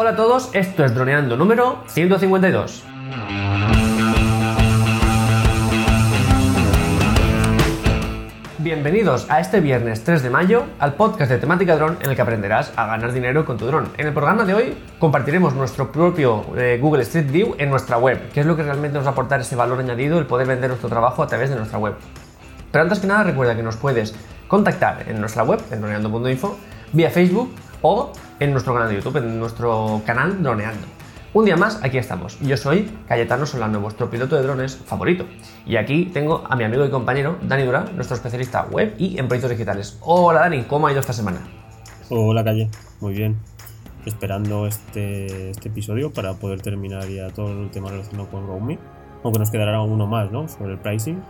[0.00, 2.84] Hola a todos, esto es Droneando número 152.
[8.58, 12.22] Bienvenidos a este viernes 3 de mayo al podcast de temática dron en el que
[12.22, 13.88] aprenderás a ganar dinero con tu dron.
[13.96, 18.30] En el programa de hoy compartiremos nuestro propio eh, Google Street View en nuestra web,
[18.30, 20.70] que es lo que realmente nos va a aportar ese valor añadido, el poder vender
[20.70, 21.94] nuestro trabajo a través de nuestra web.
[22.70, 24.14] Pero antes que nada recuerda que nos puedes
[24.46, 26.56] contactar en nuestra web, en droneando.info,
[26.92, 27.52] vía Facebook
[27.82, 30.86] o en nuestro canal de YouTube, en nuestro canal Droneando.
[31.34, 32.38] Un día más, aquí estamos.
[32.40, 35.26] Yo soy Cayetano Solano, vuestro piloto de drones favorito.
[35.66, 39.28] Y aquí tengo a mi amigo y compañero Dani Durán, nuestro especialista web y en
[39.28, 39.98] proyectos digitales.
[40.00, 41.40] Hola Dani, ¿cómo ha ido esta semana?
[42.08, 43.36] Hola Calle, muy bien.
[44.06, 48.78] Esperando este, este episodio para poder terminar ya todo el tema relacionado con Roaming.
[49.22, 50.48] Aunque nos quedará uno más, ¿no?
[50.48, 51.22] Sobre el pricing.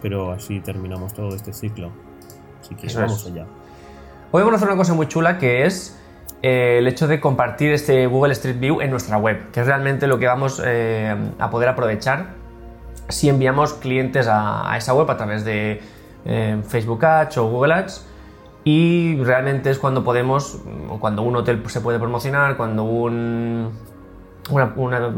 [0.00, 1.90] Pero así terminamos todo este ciclo.
[2.60, 3.46] Así que vamos allá.
[4.30, 5.95] Hoy vamos a hacer una cosa muy chula que es
[6.48, 10.06] eh, el hecho de compartir este Google Street View en nuestra web, que es realmente
[10.06, 12.34] lo que vamos eh, a poder aprovechar
[13.08, 15.82] si enviamos clientes a, esa web a través de
[16.24, 18.06] eh, Facebook Ads o Google Ads.
[18.62, 20.62] Y realmente es cuando podemos,
[21.00, 23.72] cuando un hotel se puede promocionar, cuando un,
[24.48, 25.12] una,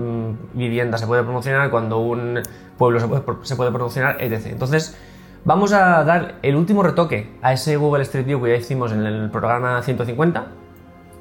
[0.55, 2.41] vivienda se puede promocionar, cuando un
[2.79, 4.47] pueblo se puede, se puede promocionar, etc.
[4.47, 4.97] Entonces,
[5.45, 9.05] vamos a dar el último retoque a ese Google Street View que ya hicimos en
[9.05, 10.68] el programa 150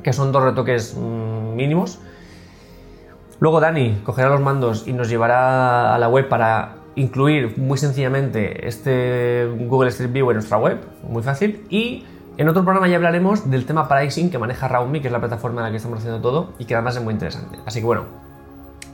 [0.03, 1.99] que son dos retoques mm, mínimos.
[3.39, 8.67] Luego Dani cogerá los mandos y nos llevará a la web para incluir muy sencillamente
[8.67, 11.63] este Google Street View en nuestra web, muy fácil.
[11.69, 12.03] Y
[12.37, 15.61] en otro programa ya hablaremos del tema pricing que maneja Raumi, que es la plataforma
[15.61, 17.59] en la que estamos haciendo todo y que además es muy interesante.
[17.65, 18.05] Así que bueno,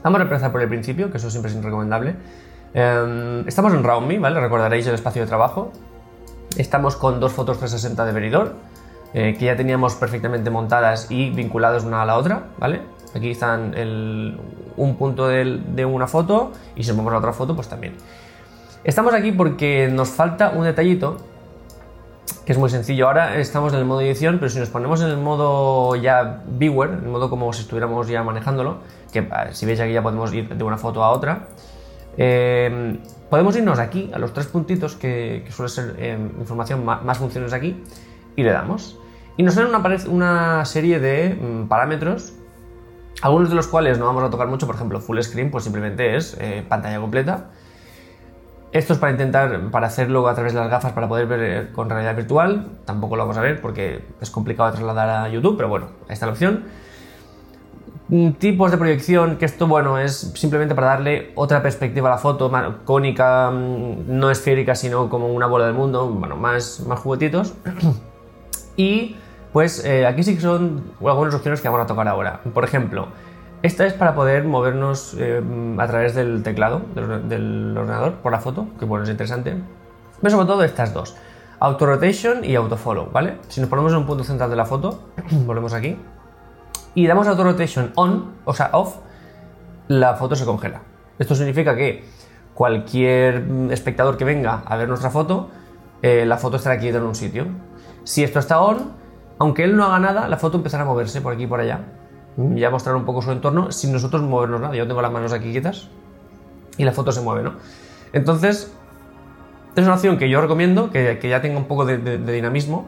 [0.02, 2.14] vamos a empezar por el principio, que eso siempre es recomendable.
[2.74, 4.38] Em, estamos en Raumi, ¿vale?
[4.40, 5.72] Recordaréis el espacio de trabajo.
[6.58, 8.54] Estamos con dos fotos 360 de venidor
[9.14, 12.82] eh, que ya teníamos perfectamente montadas y vinculadas una a la otra, ¿vale?
[13.14, 13.72] Aquí están
[14.76, 17.94] un punto de, una foto y si movemos la otra foto, pues también.
[18.82, 21.18] Estamos aquí porque nos falta un detallito
[22.44, 23.06] que es muy sencillo.
[23.06, 26.90] Ahora estamos en el modo edición, pero si nos ponemos en el modo ya viewer,
[26.90, 28.78] en el modo como si estuviéramos ya manejándolo,
[29.12, 31.46] que si veis aquí ya podemos ir de una foto a otra,
[32.16, 32.98] eh,
[33.30, 37.80] podemos irnos aquí a los tres puntitos que, suele ser eh, información más funciones aquí
[38.34, 38.98] y le damos.
[39.36, 42.34] Y nos sale una, una serie de mm, parámetros,
[43.22, 46.16] algunos de los cuales no vamos a tocar mucho, por ejemplo, full screen, pues simplemente
[46.16, 47.50] es eh, pantalla completa.
[48.72, 51.72] Esto es para intentar, para hacerlo a través de las gafas para poder ver eh,
[51.72, 52.72] con realidad virtual.
[52.84, 56.26] Tampoco lo vamos a ver porque es complicado trasladar a YouTube, pero bueno, ahí está
[56.26, 56.64] la opción.
[58.08, 62.18] Mm, tipos de proyección, que esto, bueno, es simplemente para darle otra perspectiva a la
[62.18, 62.52] foto,
[62.84, 67.54] cónica, mm, no esférica, sino como una bola del mundo, bueno, más, más juguetitos.
[68.76, 69.16] y
[69.54, 72.40] pues eh, aquí sí que son algunas opciones que vamos a tocar ahora.
[72.52, 73.06] Por ejemplo,
[73.62, 75.40] esta es para poder movernos eh,
[75.78, 79.56] a través del teclado del, ordenador por la foto, que bueno, es interesante.
[80.20, 81.14] Pero sobre todo estas dos,
[81.60, 83.38] Auto Rotation y Auto Follow, ¿vale?
[83.46, 85.04] Si nos ponemos en un punto central de la foto,
[85.46, 85.98] volvemos aquí,
[86.96, 88.96] y damos Auto Rotation on, o sea, off,
[89.86, 90.80] la foto se congela.
[91.16, 92.02] Esto significa que
[92.54, 95.50] cualquier espectador que venga a ver nuestra foto,
[96.02, 97.46] eh, la foto estará aquí en un sitio.
[98.02, 99.03] Si esto está on,
[99.38, 101.80] aunque él no haga nada, la foto empezará a moverse por aquí y por allá.
[102.36, 102.56] Mm.
[102.58, 104.74] Y a mostrar un poco su entorno sin nosotros movernos nada.
[104.74, 105.88] Yo tengo las manos aquí quietas
[106.76, 107.54] y la foto se mueve, ¿no?
[108.12, 108.72] Entonces,
[109.76, 112.86] es una opción que yo recomiendo, que, ya tenga un poco de, dinamismo,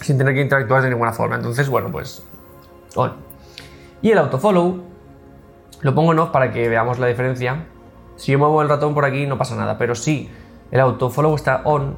[0.00, 1.36] sin tener que interactuar de ninguna forma.
[1.36, 2.22] Entonces, bueno, pues
[2.94, 3.12] on.
[4.00, 4.82] Y el autofollow
[5.80, 7.64] lo pongo en off para que veamos la diferencia.
[8.16, 10.30] Si yo muevo el ratón por aquí no pasa nada, pero si
[10.70, 11.96] el autofollow está on,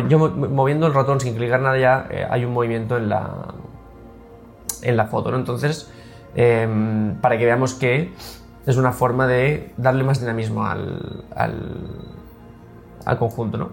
[0.00, 3.54] yo moviendo el ratón sin clicar nada ya eh, hay un movimiento en la,
[4.82, 5.36] en la foto, ¿no?
[5.36, 5.90] Entonces,
[6.34, 8.12] em, para que veamos que
[8.66, 13.70] es una forma de darle más dinamismo al, al, conjunto, ¿no?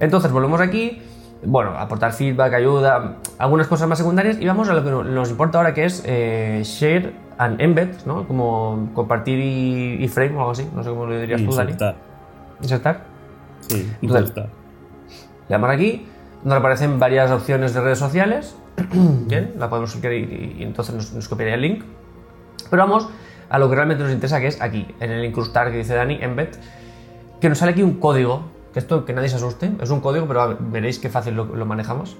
[0.00, 1.02] Entonces, volvemos aquí,
[1.44, 5.58] bueno, aportar feedback, ayuda, algunas cosas más secundarias y vamos a lo que nos importa
[5.58, 8.26] ahora que es eh, share and embed, ¿no?
[8.26, 11.72] Como compartir y, frame o algo así, no sé cómo lo dirías tú, Dani.
[12.60, 13.04] Insertar.
[13.60, 14.63] Sí, insertar.
[15.48, 16.06] Le damos aquí,
[16.42, 18.56] donde aparecen varias opciones de redes sociales.
[18.92, 21.84] Bien, la podemos clicar y, entonces nos, copiaría el link.
[22.70, 23.08] Pero vamos
[23.48, 26.18] a lo que realmente nos interesa, que es aquí, en el incrustar que dice Dani,
[26.20, 26.48] embed,
[27.40, 28.42] que nos sale aquí un código,
[28.72, 32.16] que esto que nadie se asuste, es un código, pero veréis qué fácil lo, manejamos.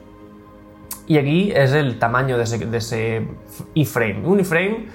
[1.06, 3.28] Y aquí es el tamaño de ese, de ese
[3.74, 4.26] iframe.
[4.26, 4.86] Un iframe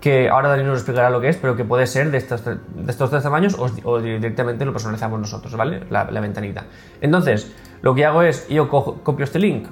[0.00, 2.58] que ahora Dani nos explicará lo que es, pero que puede ser de estos, de
[2.86, 5.84] estos tres tamaños o, directamente lo personalizamos nosotros, ¿vale?
[5.90, 6.64] La, ventanita.
[7.00, 7.52] Entonces,
[7.82, 9.68] lo que hago es, yo copio este link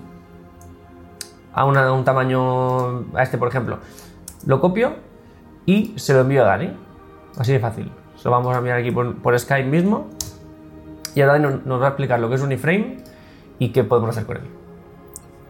[1.52, 3.78] a, un tamaño, a este por ejemplo,
[4.46, 4.94] lo copio
[5.66, 6.76] y se lo envío a Dani.
[7.36, 7.90] Así de fácil.
[8.16, 10.08] Se lo vamos a enviar aquí por, por Skype mismo.
[11.14, 12.98] Y ahora Dani nos va a explicar lo que es un iframe
[13.58, 14.63] y qué podemos hacer con él.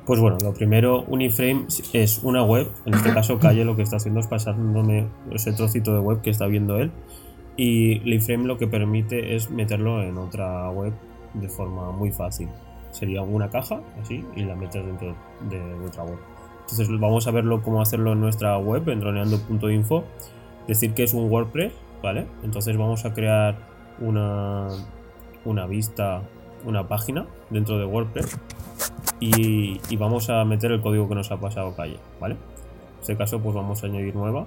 [0.07, 3.97] Pues bueno, lo primero, Uniframe es una web, en este caso Calle lo que está
[3.97, 6.93] haciendo es pasándome ese trocito de web que está viendo él
[7.57, 10.93] y Iframe lo que permite es meterlo en otra web
[11.35, 12.49] de forma muy fácil.
[12.91, 15.17] Sería una caja así y la metes dentro
[15.49, 16.19] de, otra web.
[16.61, 20.05] Entonces vamos a verlo cómo hacerlo en nuestra web, en droneando.info.
[20.69, 21.73] Decir que es un WordPress,
[22.03, 22.27] ¿vale?
[22.43, 23.57] Entonces vamos a crear
[24.01, 24.69] una,
[25.45, 26.23] una vista,
[26.65, 28.39] una página dentro de WordPress
[29.21, 32.35] y, vamos a meter el código que nos ha pasado calle, ¿vale?
[32.35, 34.47] En este caso pues vamos a añadir nueva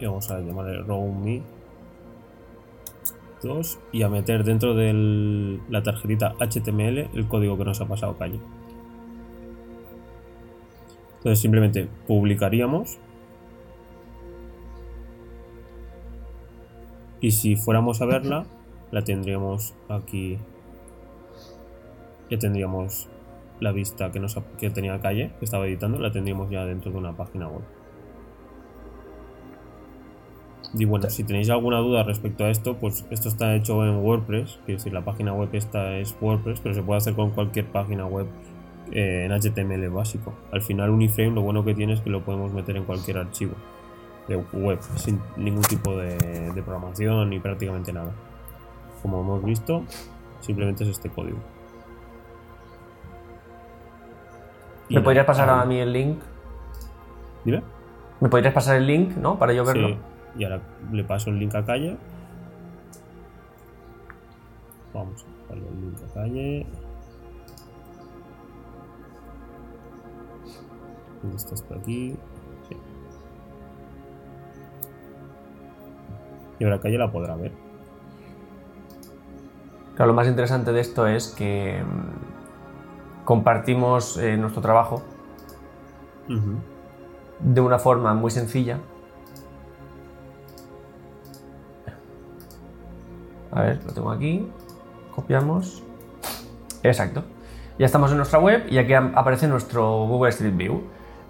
[0.00, 1.42] y vamos a llamarle roam
[3.42, 8.16] 2 y a meter dentro de la tarjetita HTML el código que nos ha pasado
[8.16, 8.38] calle.
[11.18, 12.98] Entonces simplemente publicaríamos
[17.20, 18.44] y si fuéramos a verla
[18.90, 20.38] la tendríamos aquí
[22.32, 23.08] ya tendríamos
[23.60, 26.96] la vista que, nos, que tenía calle, que estaba editando, la tendríamos ya dentro de
[26.96, 27.62] una página web.
[30.74, 34.60] Y bueno, si tenéis alguna duda respecto a esto, pues esto está hecho en WordPress,
[34.64, 38.06] quiero decir, la página web esta es WordPress, pero se puede hacer con cualquier página
[38.06, 38.26] web
[38.92, 40.32] eh, en HTML básico.
[40.50, 43.52] Al final Uniframe lo bueno que tiene es que lo podemos meter en cualquier archivo
[44.26, 48.14] de web, sin ningún tipo de, de programación ni prácticamente nada.
[49.02, 49.84] Como hemos visto,
[50.40, 51.38] simplemente es este código.
[54.92, 56.20] ¿Me podrías pasar a mí el link?
[57.44, 57.62] Dime.
[58.20, 59.38] ¿Me podrías pasar el link, no?
[59.38, 59.88] Para yo verlo.
[59.88, 59.98] Sí.
[60.38, 60.60] Y ahora
[60.92, 61.96] le paso el link a calle.
[64.94, 66.66] Vamos a pasarle el link a calle.
[71.22, 72.16] ¿Dónde estás por aquí?
[72.68, 72.76] Sí.
[76.58, 77.52] Y ahora calle la podrá ver.
[79.94, 81.82] Claro, lo más interesante de esto es que
[83.24, 85.02] compartimos eh, nuestro trabajo
[87.40, 88.78] de una forma muy sencilla.
[93.50, 94.48] A ver, lo tengo aquí.
[95.14, 95.82] Copiamos.
[96.82, 97.22] Exacto.
[97.78, 100.82] Ya estamos en nuestra web y aquí aparece nuestro Google Street View.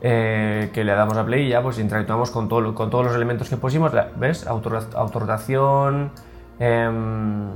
[0.04, 3.14] Eh, que le damos a play y ya pues interactuamos con, todo, con todos los
[3.14, 3.92] elementos que pusimos.
[4.16, 4.46] ¿Ves?
[4.46, 6.10] Autorrotación.
[6.58, 7.48] Em,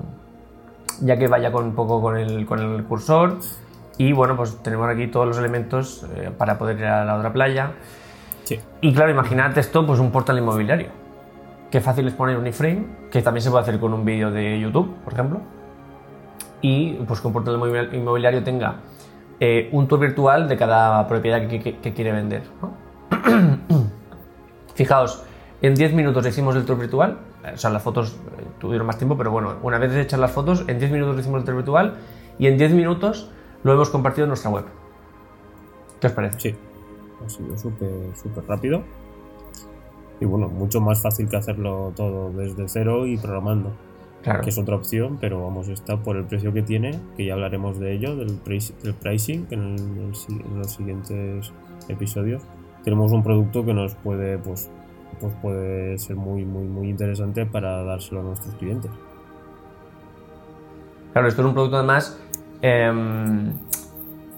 [1.00, 3.38] ya que vaya con un poco con el, con el cursor.
[3.98, 7.32] Y bueno, pues tenemos aquí todos los elementos eh, para poder ir a la otra
[7.32, 7.72] playa.
[8.44, 8.60] Sí.
[8.80, 10.88] Y claro, imagínate esto, pues un portal inmobiliario.
[11.70, 14.60] Qué fácil es poner un iframe, que también se puede hacer con un vídeo de
[14.60, 15.40] YouTube, por ejemplo.
[16.60, 17.54] Y pues que un portal
[17.92, 18.76] inmobiliario tenga
[19.40, 22.42] eh, un tour virtual de cada propiedad que, quiere vender.
[24.74, 25.24] Fijaos,
[25.60, 27.18] en 10 minutos hicimos el tour virtual,
[27.52, 30.64] o sea, las fotos eh, tuvieron más tiempo, pero bueno, una vez hechas las fotos,
[30.68, 31.94] en 10 minutos hicimos el tour virtual
[32.38, 33.30] y en 10 minutos
[33.62, 34.64] lo hemos compartido en nuestra web.
[36.00, 36.38] ¿Qué os parece?
[36.40, 36.54] Sí,
[37.24, 38.82] ha sido súper rápido.
[40.20, 43.72] Y bueno, mucho más fácil que hacerlo todo desde cero y programando.
[44.22, 44.40] Claro.
[44.42, 47.78] Que es otra opción, pero vamos, está por el precio que tiene, que ya hablaremos
[47.78, 48.40] de ello, del,
[48.82, 51.52] del pricing en, en, los siguientes
[51.88, 52.42] episodios.
[52.82, 54.68] Tenemos un producto que nos puede, pues,
[55.20, 58.90] pues puede ser muy, muy, muy interesante para dárselo a nuestros clientes.
[61.12, 62.20] Claro, esto es un producto además
[62.62, 63.52] Em,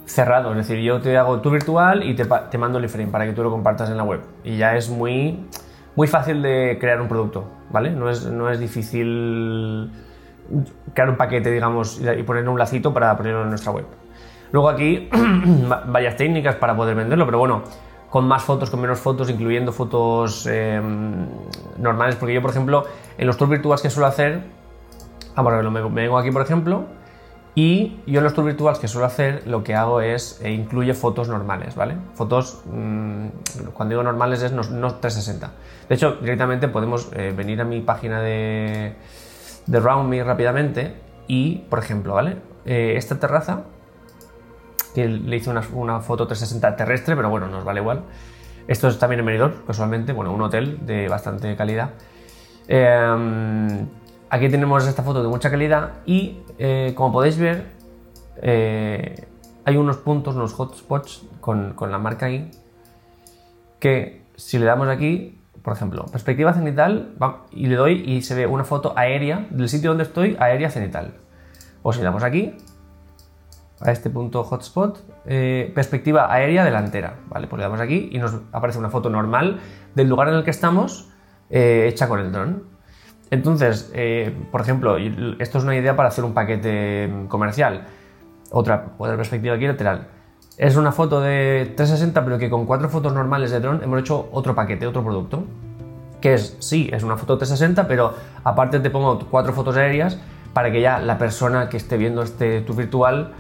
[0.09, 0.51] cerrado.
[0.53, 3.43] Es decir, yo te hago tu virtual y te, mando el iframe para que tú
[3.43, 4.21] lo compartas en la web.
[4.43, 5.47] Y ya es muy,
[5.95, 7.91] muy fácil de crear un producto, ¿vale?
[7.91, 9.91] No es, no es difícil
[10.95, 13.85] crear un paquete, digamos, y poner un lacito para ponerlo en nuestra web.
[14.51, 15.11] Luego aquí
[15.87, 17.63] varias técnicas para poder venderlo, pero bueno,
[18.09, 21.27] con más fotos, con menos fotos, incluyendo fotos em,
[21.77, 22.87] normales, porque yo, por ejemplo,
[23.19, 24.43] en los tours virtuales que suelo hacer,
[25.37, 26.87] vamos a verlo, me vengo aquí, por ejemplo,
[27.55, 30.95] y yo en los tours virtuales que suelo hacer, lo que hago es eh, incluye
[30.95, 31.97] fotos normales, ¿vale?
[32.15, 33.27] Fotos, mm,
[33.73, 35.51] cuando digo normales es no, 360.
[35.89, 38.95] De hecho, directamente podemos eh, venir a mi página de,
[39.67, 40.95] de RoundMe rápidamente
[41.27, 42.37] y, por ejemplo, ¿vale?
[42.65, 43.65] Eh, esta terraza,
[44.95, 48.03] que le hice una, una, foto 360 terrestre, pero bueno, nos vale igual.
[48.69, 51.91] Esto es también en Meridor, casualmente, bueno, un hotel de bastante calidad.
[52.69, 53.89] Em,
[54.31, 57.65] Aquí tenemos esta foto de mucha calidad y eh, como podéis ver
[58.43, 59.27] eh,
[59.65, 62.51] hay unos puntos, unos hotspots con, con, la marca ahí
[63.81, 67.15] que si le damos aquí, por ejemplo, perspectiva cenital
[67.53, 71.15] y le doy y se ve una foto aérea del sitio donde estoy, aérea cenital.
[71.83, 72.55] O si le damos aquí,
[73.81, 77.47] a este punto hotspot, eh, perspectiva aérea delantera, ¿vale?
[77.47, 79.61] Pues le damos aquí y nos aparece una foto normal
[79.95, 81.09] del lugar en el que estamos
[81.51, 82.68] hecha con el dron.
[83.31, 87.87] Entonces, eh, por ejemplo, esto es una idea para hacer un paquete comercial.
[88.51, 90.09] Otra, otra perspectiva aquí lateral.
[90.57, 94.29] Es una foto de 360, pero que con cuatro fotos normales de dron hemos hecho
[94.33, 95.45] otro paquete, otro producto.
[96.21, 100.19] Que es, sí, es una foto 360, pero aparte te pongo cuatro fotos aéreas
[100.53, 103.33] para que ya la persona que esté viendo este tour virtual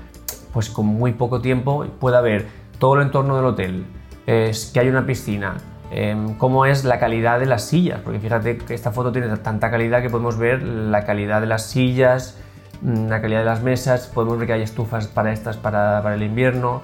[0.52, 2.46] pues con muy poco tiempo pueda ver
[2.78, 3.86] todo el entorno del hotel,
[4.26, 5.56] es que hay una piscina,
[5.90, 9.70] em, cómo es la calidad de las sillas, porque fíjate que esta foto tiene tanta
[9.70, 12.38] calidad que podemos ver la calidad de las sillas,
[12.82, 16.14] mm, la calidad de las mesas, podemos ver que hay estufas para estas para, para
[16.14, 16.82] el invierno,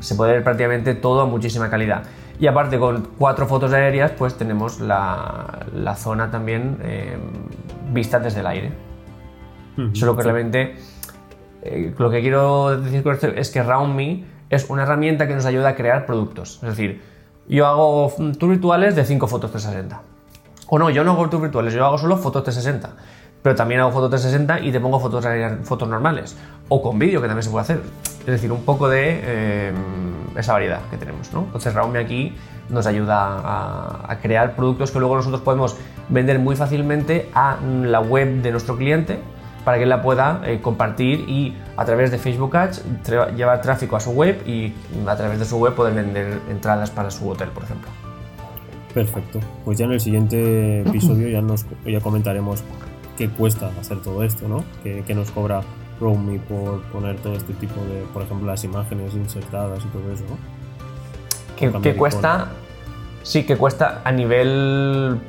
[0.00, 2.04] se puede ver prácticamente todo a muchísima calidad.
[2.38, 7.16] Y aparte con cuatro fotos aéreas, pues tenemos la, la zona también eh,
[7.92, 8.72] vista desde el aire.
[9.92, 10.74] Solo que realmente
[11.62, 15.46] eh, lo que quiero decir con esto es que RoundMe es una herramienta que nos
[15.46, 16.56] ayuda a crear productos.
[16.62, 17.00] Es decir,
[17.48, 20.00] yo hago tours virtuales de 5 fotos 360.
[20.68, 22.90] O no, yo no hago tours virtuales, yo hago solo fotos 360.
[23.42, 25.26] Pero también hago fotos 360 y te pongo fotos,
[25.64, 26.36] fotos normales.
[26.68, 27.80] O con vídeo, que también se puede hacer.
[28.20, 29.72] Es decir, un poco de eh,
[30.36, 31.32] esa variedad que tenemos.
[31.32, 31.40] ¿no?
[31.40, 32.34] Entonces, RoundMe aquí
[32.68, 35.76] nos ayuda a, a crear productos que luego nosotros podemos
[36.08, 39.18] vender muy fácilmente a la web de nuestro cliente
[39.64, 42.84] para que él la pueda eh, compartir y a través de Facebook Ads
[43.36, 44.72] llevar tráfico a su web y
[45.06, 47.88] a través de su web poder vender entradas para su hotel, por ejemplo.
[48.92, 49.40] Perfecto.
[49.64, 52.62] Pues ya en el siguiente episodio ya, nos, ya comentaremos
[53.16, 54.64] qué cuesta hacer todo esto, ¿no?
[54.82, 55.62] ¿Qué, nos cobra
[56.00, 60.24] Romy por poner todo este tipo de, por ejemplo, las imágenes insertadas y todo eso,
[60.28, 61.80] ¿no?
[61.80, 62.48] ¿Qué, cuesta?
[63.22, 65.20] Sí, que cuesta a nivel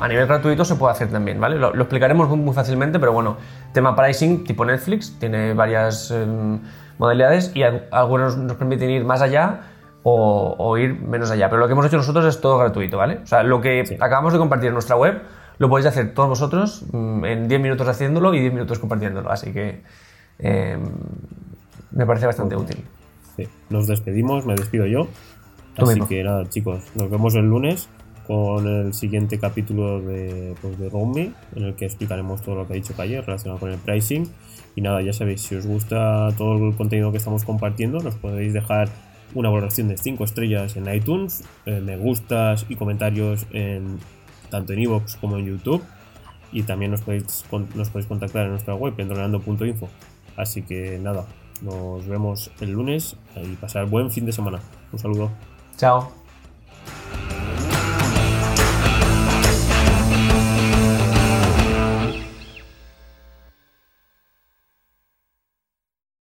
[0.00, 1.56] a nivel gratuito se puede hacer también, ¿vale?
[1.56, 3.36] Lo, explicaremos muy, fácilmente, pero bueno,
[3.72, 6.60] tema pricing tipo Netflix, tiene varias em,
[6.98, 9.62] modalidades y algunos nos permiten ir más allá
[10.04, 11.48] o, ir menos allá.
[11.48, 13.20] Pero lo que hemos hecho nosotros es todo gratuito, ¿vale?
[13.22, 15.22] O sea, lo que acabamos de compartir en nuestra web
[15.58, 19.30] lo podéis hacer todos vosotros mm, en 10 minutos haciéndolo y 10 minutos compartiéndolo.
[19.30, 19.82] Así que
[20.38, 20.80] em,
[21.90, 22.84] me parece bastante útil.
[23.70, 25.08] Nos despedimos, me despido yo.
[25.76, 27.88] Así que nada, chicos, nos vemos el lunes
[28.26, 30.86] con el siguiente capítulo de, pues, de
[31.56, 34.28] en el que explicaremos todo lo que ha dicho Calle relacionado con el pricing.
[34.76, 38.52] Y nada, ya sabéis, si os gusta todo el contenido que estamos compartiendo, nos podéis
[38.52, 38.88] dejar
[39.34, 43.98] una valoración de 5 estrellas en iTunes, eh, me gustas y comentarios en,
[44.50, 45.82] tanto en iVoox como en YouTube.
[46.52, 49.88] Y también nos podéis, nos podéis contactar en nuestra web, entrenando.info.
[50.36, 51.26] Así que nada,
[51.62, 54.60] nos vemos el lunes y pasar buen fin de semana.
[54.92, 55.30] Un saludo.
[55.76, 56.06] 加油